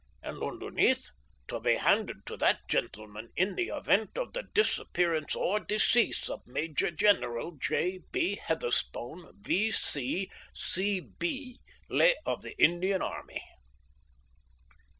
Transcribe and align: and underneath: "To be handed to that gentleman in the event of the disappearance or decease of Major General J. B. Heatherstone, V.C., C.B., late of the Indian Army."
and 0.23 0.41
underneath: 0.41 1.11
"To 1.49 1.59
be 1.59 1.75
handed 1.75 2.25
to 2.25 2.35
that 2.37 2.61
gentleman 2.67 3.29
in 3.35 3.53
the 3.53 3.67
event 3.67 4.17
of 4.17 4.33
the 4.33 4.41
disappearance 4.51 5.35
or 5.35 5.59
decease 5.59 6.27
of 6.27 6.41
Major 6.47 6.89
General 6.89 7.51
J. 7.57 7.99
B. 8.11 8.37
Heatherstone, 8.37 9.31
V.C., 9.43 10.31
C.B., 10.55 11.59
late 11.87 12.17
of 12.25 12.41
the 12.41 12.57
Indian 12.59 13.03
Army." 13.03 13.43